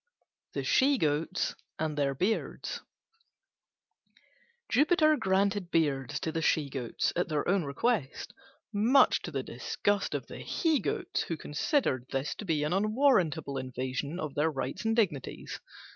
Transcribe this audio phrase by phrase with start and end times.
[0.53, 2.81] THE SHE GOATS AND THEIR BEARDS
[4.67, 8.33] Jupiter granted beards to the She Goats at their own request,
[8.73, 13.57] much to the disgust of the he Goats, who considered this to be an unwarrantable
[13.59, 15.59] invasion of their rights and dignities.